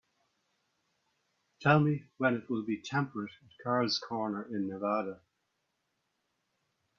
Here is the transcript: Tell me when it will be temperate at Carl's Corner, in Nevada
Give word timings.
Tell 1.61 1.79
me 1.79 2.05
when 2.17 2.33
it 2.33 2.49
will 2.49 2.65
be 2.65 2.81
temperate 2.81 3.33
at 3.45 3.63
Carl's 3.63 3.99
Corner, 3.99 4.45
in 4.49 4.67
Nevada 4.67 5.21